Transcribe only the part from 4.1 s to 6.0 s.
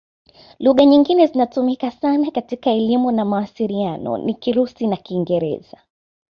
ni Kirusi na Kiingereza.